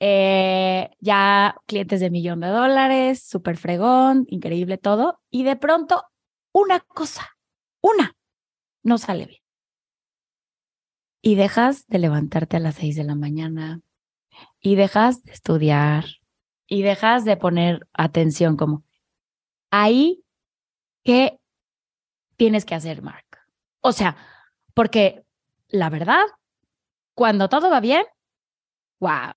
[0.00, 6.04] eh, ya clientes de millón de dólares, súper fregón, increíble todo, y de pronto
[6.52, 7.36] una cosa,
[7.80, 8.14] una,
[8.82, 9.47] no sale bien
[11.28, 13.82] y dejas de levantarte a las seis de la mañana
[14.62, 16.06] y dejas de estudiar
[16.66, 18.82] y dejas de poner atención como
[19.70, 20.24] ahí
[21.04, 21.38] qué
[22.38, 23.26] tienes que hacer, Mark.
[23.82, 24.16] O sea,
[24.72, 25.22] porque
[25.68, 26.24] la verdad,
[27.14, 28.06] cuando todo va bien,
[28.98, 29.32] wow.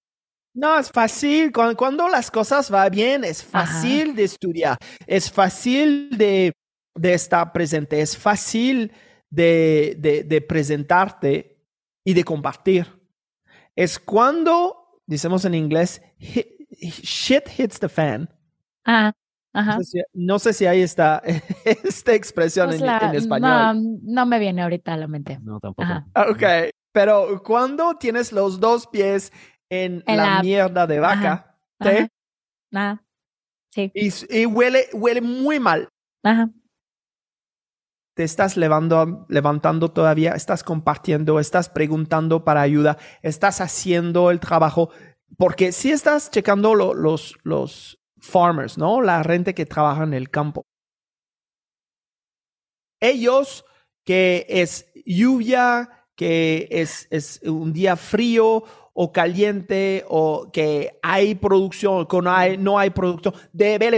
[0.53, 1.51] No, es fácil.
[1.51, 4.77] Cuando, las cosas van bien, es fácil de estudiar,
[5.07, 6.53] es fácil de,
[6.95, 8.93] de estar presente, es fácil
[9.29, 11.50] de, de, de presentarte
[12.03, 12.87] y de compartir.
[13.75, 18.29] Es cuando, decimos en inglés, shit hits the fan.
[18.85, 19.13] Ah,
[19.53, 19.77] ajá.
[20.13, 21.21] No sé si, ahí está
[21.65, 23.99] esta expresión pues en, español.
[24.03, 25.39] No, me viene ahorita a la mente.
[25.41, 25.87] No, tampoco.
[25.87, 29.31] Ah, ok, pero cuando tienes los dos pies
[29.69, 32.07] en, la, mierda de vaca, ¿sí?
[32.73, 33.03] Ajá.
[33.69, 33.89] Sí.
[33.93, 35.87] Y, y, huele, huele muy mal.
[36.23, 36.49] Ajá
[38.13, 44.89] te estás levando, levantando todavía, estás compartiendo, estás preguntando para ayuda, estás haciendo el trabajo,
[45.37, 49.01] porque si estás checando los, los farmers, ¿no?
[49.01, 50.65] La gente que trabaja en el campo.
[52.99, 53.65] Ellos
[54.03, 62.05] que es lluvia, que es, es un día frío o caliente o que hay producción,
[62.05, 63.89] que no hay, no hay producción, debe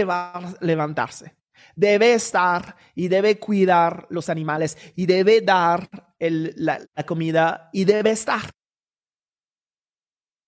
[0.60, 1.34] levantarse
[1.76, 8.50] debe estar y debe cuidar los animales y debe dar la, comida y debe estar.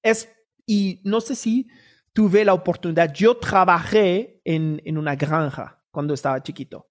[0.02, 0.32] Es,
[0.66, 1.68] y no sé si
[2.12, 6.88] tuve la oportunidad, yo trabajé en, en una granja cuando estaba chiquito.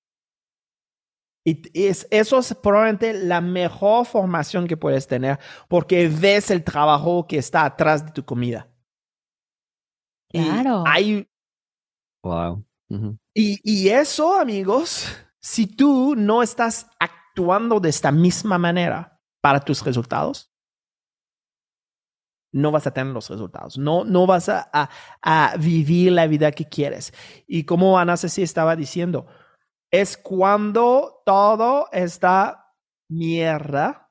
[1.48, 7.28] Y es, eso es probablemente la mejor formación que puedes tener porque ves el trabajo
[7.28, 8.68] que está atrás de tu comida.
[10.28, 10.84] Claro.
[10.86, 11.30] hay,
[12.24, 12.66] wow
[13.34, 15.08] y, eso, amigos,
[15.40, 20.52] si tú no estás actuando de esta misma manera para tus resultados,
[22.52, 24.90] no vas a tener los resultados, no, no vas a,
[25.22, 27.14] a, vivir la vida que quieres.
[27.48, 29.28] Y como Ana Ceci estaba diciendo,
[29.92, 32.74] es cuando todo está
[33.10, 34.05] mierda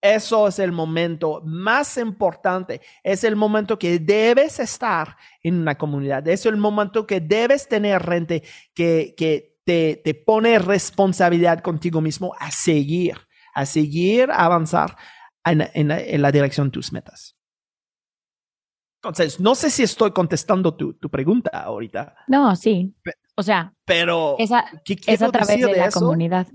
[0.00, 2.80] eso es el momento más importante.
[3.02, 6.26] Es el momento que debes estar en una comunidad.
[6.28, 8.42] Es el momento que debes tener gente
[8.74, 13.16] que, que te, te pone responsabilidad contigo mismo a seguir,
[13.54, 14.96] a seguir, avanzar
[15.44, 17.37] en, en, en la dirección de tus metas.
[19.02, 22.16] Entonces, no sé si estoy contestando tu, tu pregunta ahorita.
[22.26, 22.94] No, sí.
[23.36, 26.00] O sea, pero esa, ¿qué es a través decir de la eso?
[26.00, 26.48] comunidad.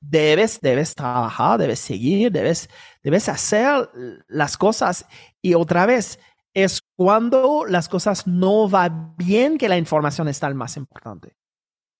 [0.00, 2.70] Debes, debes trabajar, debes seguir, debes,
[3.02, 3.90] debes hacer
[4.26, 5.06] las cosas.
[5.42, 6.18] Y otra vez,
[6.54, 11.36] es cuando las cosas no van bien que la información está el más importante.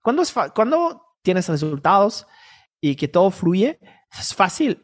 [0.03, 2.27] Cuando, es cuando tienes resultados
[2.81, 3.79] y que todo fluye,
[4.19, 4.83] es fácil,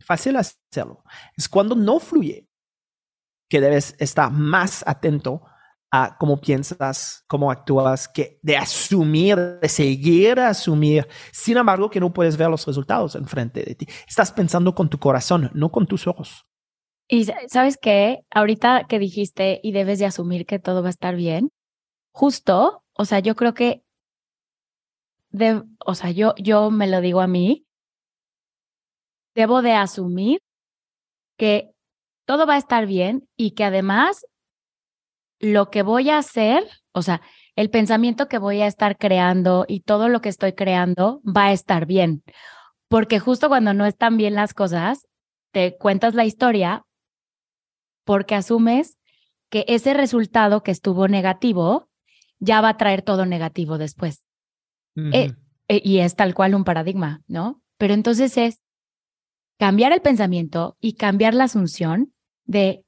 [0.00, 1.02] fácil hacerlo.
[1.34, 2.46] Es cuando no fluye
[3.48, 5.42] que debes estar más atento
[5.90, 11.06] a cómo piensas, cómo actúas, que de asumir, de seguir a asumir.
[11.32, 13.86] Sin embargo, que no puedes ver los resultados enfrente de ti.
[14.08, 16.44] Estás pensando con tu corazón, no con tus ojos.
[17.08, 20.90] Y sa- sabes qué, ahorita que dijiste y debes de asumir que todo va a
[20.90, 21.50] estar bien,
[22.12, 23.82] justo, o sea, yo creo que,
[25.84, 27.64] o sea, yo, yo me lo digo a mí,
[29.34, 30.40] debo de asumir
[31.38, 31.75] que
[32.26, 34.26] todo va a estar bien y que además
[35.38, 37.22] lo que voy a hacer, o sea,
[37.56, 41.52] el pensamiento que voy a estar creando y todo lo que estoy creando va a
[41.52, 42.22] estar bien.
[42.88, 45.06] Porque justo cuando no están bien las cosas,
[45.52, 46.82] te cuentas la historia
[48.04, 48.98] porque asumes
[49.50, 51.88] que ese resultado que estuvo negativo
[52.38, 54.26] ya va a traer todo negativo después.
[55.12, 55.32] Eh,
[55.68, 57.60] E- y es tal cual un paradigma, ¿no?
[57.78, 58.60] Pero entonces es
[59.58, 62.12] cambiar el pensamiento y cambiar la asunción
[62.46, 62.84] de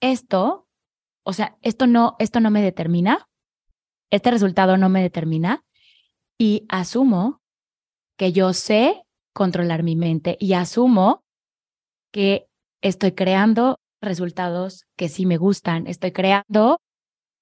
[0.00, 0.66] esto,
[1.24, 3.28] o sea, esto no, esto no me determina,
[4.10, 5.64] este resultado no me determina
[6.38, 7.40] y asumo
[8.16, 9.02] que yo sé
[9.32, 11.24] controlar mi mente y asumo
[12.12, 12.46] que
[12.82, 16.80] estoy creando resultados que sí me gustan, estoy creando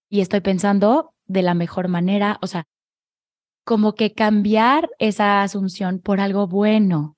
[0.08, 2.64] y estoy pensando de la mejor manera, o sea,
[3.64, 7.16] como que cambiar esa asunción por algo bueno,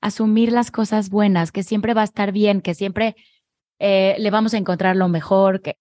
[0.00, 3.16] asumir las cosas buenas, que siempre va a estar bien, que siempre
[3.78, 5.78] eh, le vamos a encontrar lo mejor, que...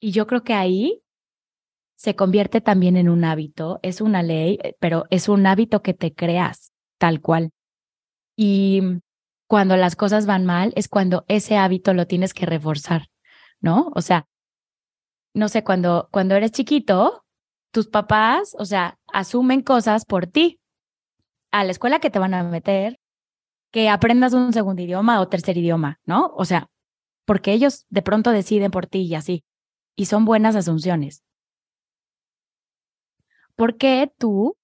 [0.00, 1.02] y yo creo que ahí
[1.96, 5.94] se convierte también en un hábito, es una ley, eh, pero es un hábito que
[5.94, 7.50] te creas tal cual.
[8.36, 8.82] Y
[9.46, 13.08] cuando las cosas van mal es cuando ese hábito lo tienes que reforzar,
[13.60, 13.92] ¿no?
[13.94, 14.26] O sea,
[15.34, 17.24] no sé, cuando, cuando eres chiquito,
[17.70, 20.60] tus papás, o sea, asumen cosas por ti.
[21.52, 22.98] A la escuela que te van a meter,
[23.72, 26.32] que aprendas un segundo idioma o tercer idioma, ¿no?
[26.36, 26.68] O sea,
[27.30, 29.44] porque ellos de pronto deciden por ti y así.
[29.96, 31.22] Y son buenas asunciones.
[33.54, 34.56] ¿Por qué tú,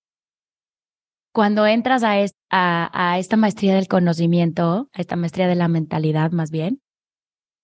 [1.32, 5.68] cuando entras a, es- a, a esta maestría del conocimiento, a esta maestría de la
[5.68, 6.82] mentalidad más bien,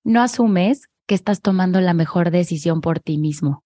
[0.04, 3.64] no asumes que estás tomando la mejor decisión por ti mismo?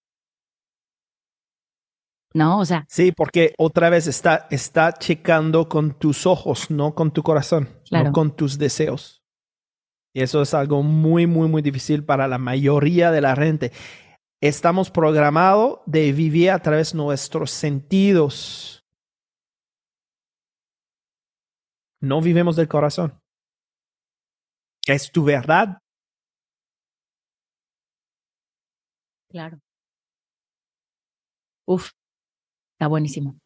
[2.32, 2.60] ¿No?
[2.60, 7.22] O sea, Sí, porque otra vez está, está checando con tus ojos, no con tu
[7.22, 8.06] corazón, Claro.
[8.06, 9.22] no con tus deseos.
[10.16, 13.70] Y eso es algo muy, muy, muy difícil para la mayoría de la gente.
[14.40, 18.82] Estamos programados de vivir a través de nuestros sentidos.
[22.00, 23.20] No vivimos del corazón.
[24.86, 25.82] Es tu verdad.
[29.28, 29.60] claro.
[31.66, 31.90] Uf,
[32.72, 33.38] está buenísimo.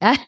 [0.00, 0.26] Ah,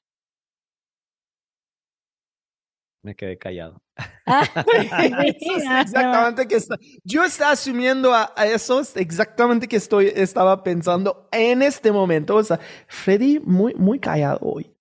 [3.06, 3.80] Me quedé callado.
[4.26, 4.42] ah,
[5.24, 6.76] Eso es exactamente que está.
[7.04, 12.34] Yo estaba asumiendo a, a eso, es exactamente que estoy, estaba pensando en este momento.
[12.34, 14.74] O sea, Freddy muy, muy callado hoy.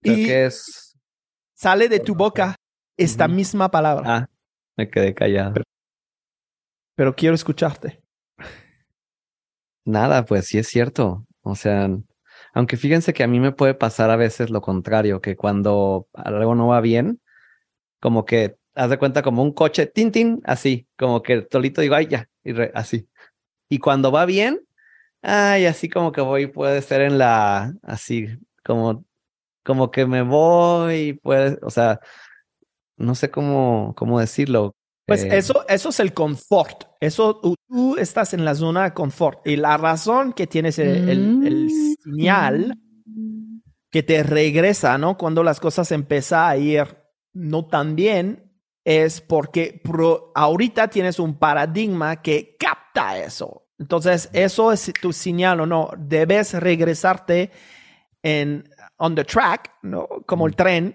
[0.00, 0.96] Creo y que es.
[1.56, 2.54] sale de tu boca
[2.96, 4.26] esta misma palabra, Ah,
[4.76, 5.54] me quedé callado.
[6.96, 8.00] pero quiero escucharte.
[9.84, 11.26] Nada, pues sí es cierto.
[11.42, 11.88] O sea,
[12.58, 16.56] aunque fíjense que a mí me puede pasar a veces lo contrario, que cuando algo
[16.56, 17.20] no va bien,
[18.00, 22.06] como que haz de cuenta como un coche, tin, así, como que solito digo, ay,
[22.08, 23.08] ya, y re- así.
[23.70, 24.60] Y cuando va bien,
[25.22, 28.28] ay, así como que voy, puede ser en la, así,
[28.64, 29.04] como,
[29.64, 32.00] como que me voy, puede, o sea,
[32.96, 34.74] no sé cómo, cómo decirlo.
[35.08, 36.84] Pues Eh, eso, eso es el confort.
[37.00, 39.44] Eso tú, estás en la zona de confort.
[39.46, 43.58] Y la razón que tienes el, el- el Mm, señal mm.
[43.90, 45.16] que te regresa, ¿no?
[45.16, 46.84] Cuando las cosas empiezan a ir
[47.32, 48.52] no tan bien,
[48.84, 53.64] es porque pro- ahorita tienes un paradigma que capta eso.
[53.78, 55.90] Entonces, eso es tu señal o no.
[55.98, 57.50] Debes regresarte
[58.22, 60.06] en on the track, ¿no?
[60.26, 60.94] Como el tren.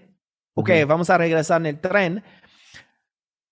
[0.56, 2.24] Ok, vamos a regresar en el tren.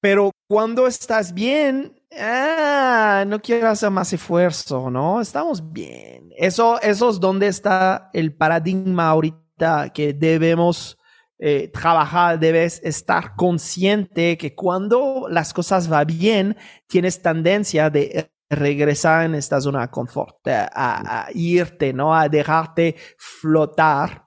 [0.02, 5.22] Pero cuando estás bien, ah, no quiero hacer más esfuerzo, ¿no?
[5.22, 6.32] Estamos bien.
[6.36, 10.98] Eso, eso es donde está el paradigma ahorita que debemos
[11.38, 19.26] eh, trabajar, debes estar consciente que cuando las cosas van bien, tienes tendencia de regresar
[19.26, 22.16] en esta zona de confort, a, irte, ¿no?
[22.16, 24.26] A dejarte flotar,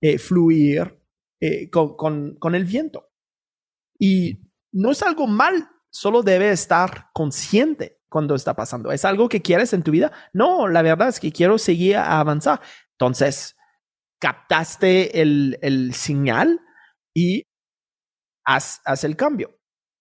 [0.00, 0.98] eh, fluir
[1.40, 3.10] eh, con, con el viento.
[3.98, 4.43] Y
[4.74, 8.90] no es algo mal, solo debes estar consciente cuando está pasando.
[8.92, 10.12] ¿Es algo que quieres en tu vida?
[10.32, 12.60] No, la verdad es que quiero seguir a avanzar.
[12.92, 13.56] Entonces,
[14.18, 16.60] captaste el, el señal
[17.14, 17.44] y
[18.44, 19.58] haz, haz el cambio.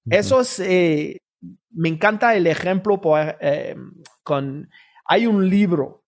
[0.09, 1.21] Eso es, eh,
[1.69, 2.99] me encanta el ejemplo
[3.39, 3.75] eh,
[4.23, 4.69] con,
[5.05, 6.03] hay un libro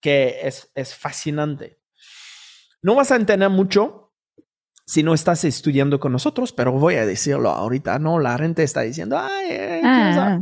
[0.00, 1.78] que es, es fascinante.
[2.82, 4.07] No vas a entender mucho
[4.88, 8.18] si no estás estudiando con nosotros, pero voy a decirlo ahorita, ¿no?
[8.18, 10.40] La gente está diciendo, ay, ah.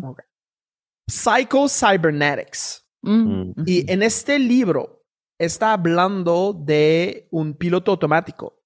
[1.09, 2.87] Psycho Cybernetics.
[3.03, 3.51] Mm.
[3.67, 5.05] Y en este libro
[5.37, 8.63] está hablando de un piloto automático.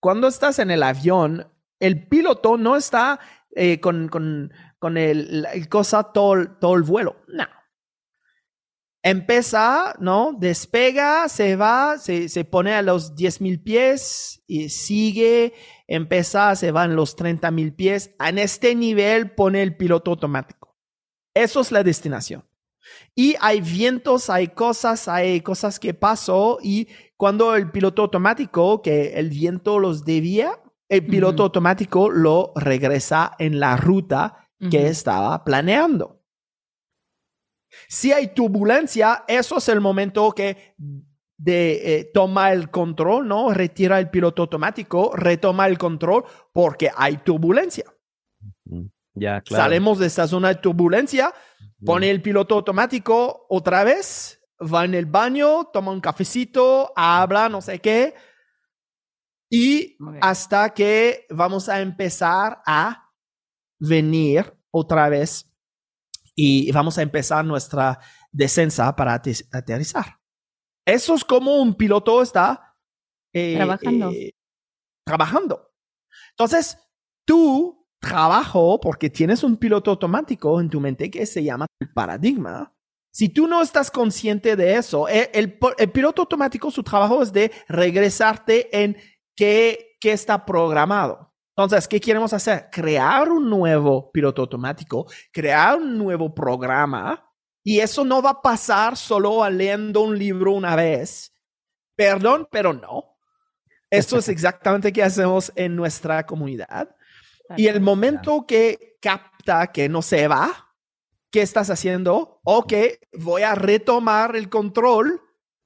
[0.00, 1.46] Cuando estás en el avión,
[1.78, 3.20] el piloto no está
[3.54, 7.16] eh, con, con, con el, cosa todo, todo el vuelo.
[7.28, 7.44] No.
[9.08, 10.34] Empieza, ¿no?
[10.38, 15.54] Despega, se va, se, se pone a los 10 mil pies y sigue,
[15.86, 18.14] empieza, se va en los 30 mil pies.
[18.20, 20.76] En este nivel pone el piloto automático.
[21.34, 22.44] Eso es la destinación.
[23.14, 29.14] Y hay vientos, hay cosas, hay cosas que pasó y cuando el piloto automático, que
[29.14, 36.17] el viento los debía, el piloto automático lo regresa en la ruta que estaba planeando.
[37.88, 40.74] Si hay turbulencia, eso es el momento que
[41.36, 43.52] de, eh, toma el control, ¿no?
[43.52, 47.84] Retira el piloto automático, retoma el control porque hay turbulencia.
[49.14, 49.64] Ya, claro.
[49.64, 51.32] Salimos de esta zona de turbulencia,
[51.84, 57.60] pone el piloto automático otra vez, va en el baño, toma un cafecito, habla, no
[57.60, 58.14] sé qué,
[59.50, 63.10] y hasta que vamos a empezar a
[63.78, 65.47] venir otra vez
[66.40, 67.98] y vamos a empezar nuestra
[68.30, 70.20] descensa para aterrizar.
[70.86, 72.76] Eso es como un piloto está
[73.34, 74.10] eh, trabajando.
[74.12, 74.30] Eh,
[75.04, 75.72] trabajando.
[76.30, 76.78] Entonces,
[77.26, 82.72] tú trabajo porque tienes un piloto automático en tu mente que se llama el paradigma.
[83.12, 87.32] Si tú no estás consciente de eso, eh, el, el piloto automático, su trabajo es
[87.32, 88.96] de regresarte en
[89.34, 91.27] qué, qué está programado.
[91.58, 92.68] Entonces, ¿qué queremos hacer?
[92.70, 97.28] Crear un nuevo piloto automático, crear un nuevo programa.
[97.64, 101.34] Y eso no va a pasar solo leyendo un libro una vez.
[101.96, 103.18] Perdón, pero no.
[103.90, 106.94] Esto es exactamente lo que hacemos en nuestra comunidad.
[107.56, 110.72] Y el momento que capta que no se va,
[111.32, 112.40] ¿qué estás haciendo?
[112.44, 112.72] Ok,
[113.14, 115.20] voy a retomar el control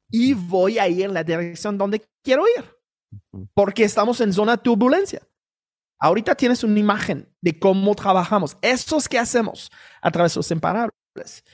[0.09, 2.65] y voy a ir en la dirección donde quiero ir
[3.55, 5.21] porque estamos en zona de turbulencia.
[6.03, 8.57] Ahorita tienes una imagen de cómo trabajamos.
[8.61, 11.45] Eso es que hacemos a través de los imparables.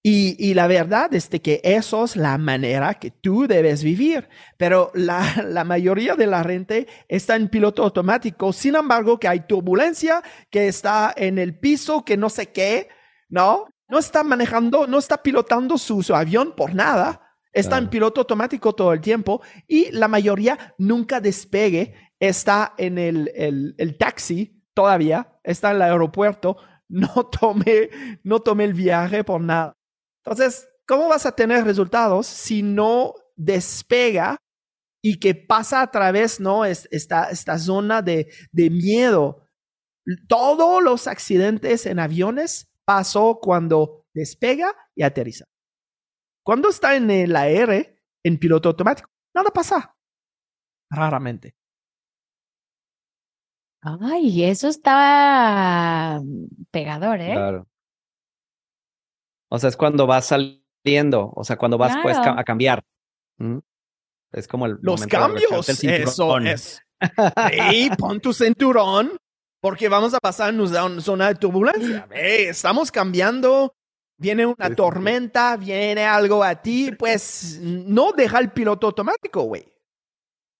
[0.00, 4.28] Y, y, la verdad es que eso es la manera que tú debes vivir.
[4.56, 8.52] Pero la, la, mayoría de la gente está en piloto automático.
[8.52, 12.90] Sin embargo, que hay turbulencia, que está en el piso, que no sé qué,
[13.28, 13.66] ¿no?
[13.88, 17.22] No está manejando, no está pilotando su, su avión por nada.
[17.52, 22.09] Está en piloto automático todo el tiempo y la mayoría nunca despegue.
[22.20, 26.56] Está en el, el, el taxi todavía, está en el aeropuerto,
[26.88, 27.90] no tome,
[28.22, 29.72] no el viaje por nada.
[30.24, 34.36] Entonces, ¿cómo vas a tener resultados si no despega
[35.02, 36.64] y que pasa a través, ¿no?
[36.64, 39.46] Esta, esta zona de, de miedo.
[40.28, 45.46] Todos los accidentes en aviones pasó cuando despega y aterriza.
[46.44, 49.96] Cuando está en el aire, en piloto automático, nada pasa.
[50.90, 51.54] Raramente.
[53.82, 56.20] Ay, eso está
[56.70, 57.32] pegador, ¿eh?
[57.32, 57.66] Claro.
[59.48, 62.84] O sea, es cuando vas saliendo, o sea, cuando vas pues a cambiar.
[64.32, 65.68] Es como el los cambios.
[65.68, 66.82] Eso es.
[67.50, 69.16] hey, pon tu cinturón
[69.60, 72.06] porque vamos a pasar en una zona de turbulencia.
[72.12, 73.74] estamos cambiando
[74.20, 79.64] viene una tormenta, viene algo a ti, pues no deja el piloto automático, güey.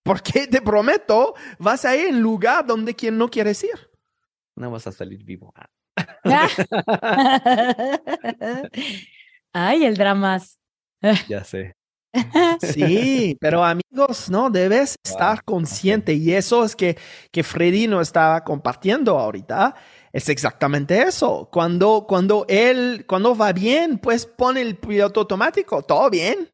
[0.03, 3.91] Porque te prometo, vas a ir en lugar donde quien no quieres ir.
[4.57, 5.53] No vas a salir vivo.
[9.53, 10.59] Ay, el dramas.
[11.29, 11.75] ya sé.
[12.61, 16.99] Sí, pero amigos, no debes estar consciente y eso es que
[17.31, 19.77] que Freddy no estaba compartiendo ahorita
[20.13, 21.49] es exactamente eso.
[21.53, 26.51] Cuando, cuando él, cuando va bien, pues pone el piloto automático, todo bien.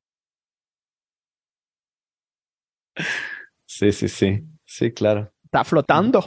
[3.79, 4.43] Sí, sí, sí.
[4.65, 5.31] Sí, claro.
[5.45, 6.27] Está flotando.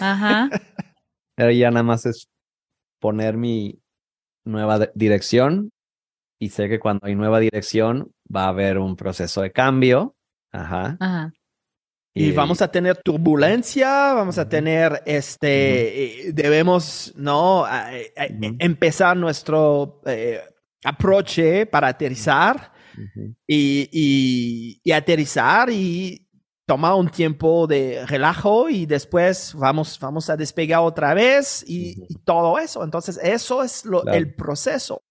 [0.00, 0.50] Ajá.
[1.34, 2.28] Pero ya nada más es
[3.00, 3.80] poner mi
[4.44, 5.70] nueva dirección
[6.38, 10.14] y sé que cuando hay nueva dirección va a haber un proceso de cambio.
[10.52, 10.98] Ajá.
[11.00, 11.32] Ajá.
[12.12, 17.64] Y vamos a tener turbulencia, vamos a tener, este, eh, debemos, ¿no?
[17.64, 18.56] A- a- a- Ujú.
[18.58, 20.40] empezar nuestro eh,
[20.84, 21.38] approach
[21.70, 22.72] para aterrizar
[23.46, 26.26] y, y- y aterrizar y
[26.70, 32.60] tomar un tiempo de relajo y después vamos, vamos a despegar otra vez y, todo
[32.60, 32.84] eso.
[32.84, 34.16] Entonces, eso es lo, Claro.
[34.16, 35.02] el proceso.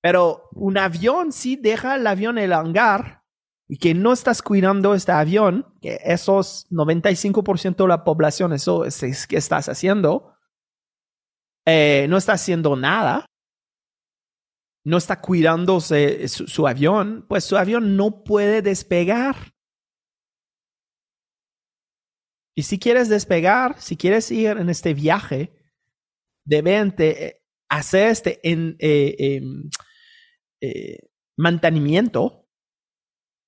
[0.00, 3.24] Pero un avión sí deja el avión en el hangar
[3.68, 9.02] y que no estás cuidando este avión, que esos 95% de la población, eso es,
[9.02, 10.36] es que estás haciendo,
[11.66, 13.26] eh, no está haciendo nada,
[14.84, 19.53] no está cuidándose su, su avión, pues su avión no puede despegar.
[22.56, 25.52] Y si quieres despegar, si quieres ir en este viaje,
[26.46, 29.70] deben de hacer este en, eh, em,
[30.60, 30.98] eh,
[31.36, 32.48] mantenimiento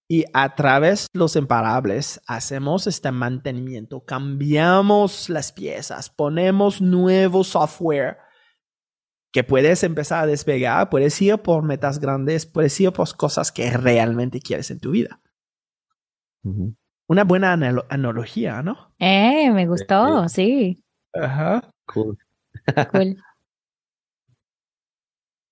[0.08, 8.18] y a través de los imparables hacemos este mantenimiento, cambiamos las piezas, ponemos nuevo software
[9.32, 13.70] que puedes empezar a despegar, puedes ir por metas grandes, puedes ir por cosas que
[13.70, 15.20] realmente quieres en tu vida.
[16.44, 16.74] Ujú.
[17.08, 18.92] Una buena analo- analogía, ¿no?
[18.98, 20.82] Eh, me gustó, sí.
[21.14, 21.70] Ajá.
[21.86, 22.18] Cool.
[22.92, 23.16] Cool.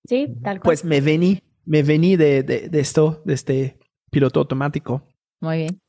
[0.07, 0.65] Sí, tal cual.
[0.65, 3.79] Pues me vení, me vení de, de, de esto, de este
[4.11, 5.09] piloto automático.
[5.41, 5.81] Muy bien.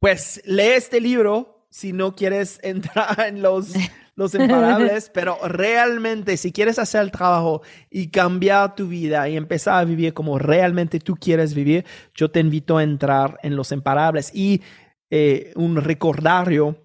[0.00, 3.74] Pues lee este libro si no quieres entrar en los,
[4.16, 9.78] los imparables, pero realmente si quieres hacer el trabajo y cambiar tu vida y empezar
[9.78, 14.34] a vivir como realmente tú quieres vivir, yo te invito a entrar en los imparables.
[14.34, 14.62] Y
[15.10, 16.82] eh, un recordario,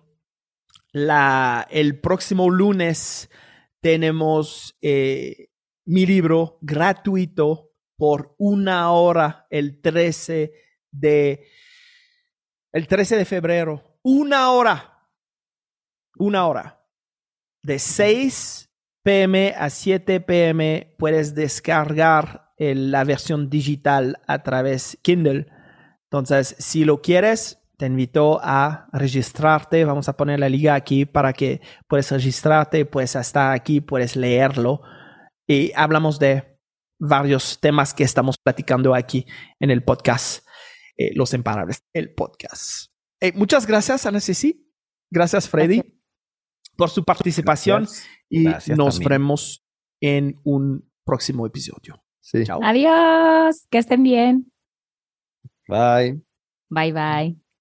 [0.92, 3.30] la, el próximo lunes
[3.80, 5.50] tenemos eh,
[5.86, 10.54] mi libro gratuito por una hora el 13
[10.92, 11.48] de
[12.74, 13.98] el 13 de febrero.
[14.04, 15.08] Una hora.
[16.18, 16.81] Una hora.
[17.64, 18.70] De 6
[19.03, 25.47] pm a 7 pm puedes descargar la versión digital a través Kindle.
[26.12, 29.86] Entonces, si lo quieres, te invito a registrarte.
[29.86, 34.82] Vamos a poner la liga aquí para que puedas registrarte, puedes estar aquí, puedes leerlo.
[35.47, 36.59] Y hablamos de
[36.99, 39.26] varios temas que estamos platicando aquí
[39.59, 40.45] en el podcast,
[40.97, 42.91] eh, Los Imparables, el podcast.
[43.20, 44.72] Eh, muchas gracias, Ana Ceci.
[45.09, 46.01] Gracias, Freddy.
[46.76, 48.08] Por su participación Gracias.
[48.30, 49.10] y Gracias nos también.
[49.10, 49.64] vemos
[50.02, 52.04] en un próximo episodio.
[52.22, 52.44] Sí.
[52.46, 52.60] Chao.
[52.64, 53.68] Adiós.
[53.70, 54.52] Que estén bien.
[55.68, 56.22] Bye.
[56.70, 57.51] Bye bye.